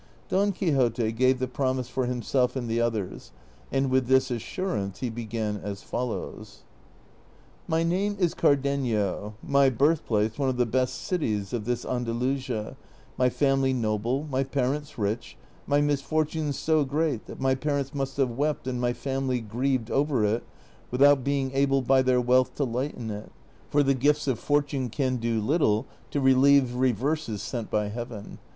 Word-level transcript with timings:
Don 0.29 0.51
Quixote 0.51 1.11
gave 1.11 1.37
the 1.37 1.47
promise 1.47 1.87
for 1.87 2.07
himself 2.07 2.55
and 2.55 2.67
the 2.67 2.81
others, 2.81 3.31
and 3.71 3.91
with 3.91 4.07
this 4.07 4.31
assurance 4.31 4.97
he 5.01 5.11
began 5.11 5.57
as 5.57 5.83
foUoAvs: 5.83 6.63
My 7.67 7.83
name 7.83 8.15
is 8.19 8.33
C'ardenio, 8.33 9.35
my 9.43 9.69
birthplace 9.69 10.39
one 10.39 10.49
of 10.49 10.57
the 10.57 10.65
best 10.65 10.95
cities 11.03 11.53
of 11.53 11.65
this 11.65 11.85
Andakisia,' 11.85 12.77
my 13.15 13.29
family 13.29 13.75
noljle, 13.75 14.27
my 14.27 14.43
parents 14.43 14.97
rich, 14.97 15.37
my 15.67 15.81
misfortune 15.81 16.51
so 16.51 16.83
great 16.83 17.27
that 17.27 17.39
my 17.39 17.53
])arents 17.53 17.93
must 17.93 18.17
have 18.17 18.29
Avept 18.29 18.65
and 18.65 18.81
my 18.81 18.93
family 18.93 19.39
grieved 19.39 19.91
over 19.91 20.23
5. 20.23 20.41
Avithout 20.99 21.23
being 21.23 21.51
able 21.53 21.83
by 21.83 22.01
their 22.01 22.19
wealth 22.19 22.55
to 22.55 22.63
lighten 22.63 23.11
it; 23.11 23.31
for 23.69 23.83
the 23.83 23.93
gifts 23.93 24.27
of 24.27 24.39
fortune 24.39 24.89
can 24.89 25.17
do 25.17 25.39
little 25.39 25.85
to 26.09 26.19
relieve 26.19 26.73
reverses 26.73 27.43
sent 27.43 27.69
by 27.69 27.89
Heaven. 27.89 28.39